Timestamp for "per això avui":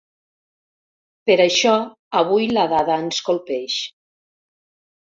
1.31-2.49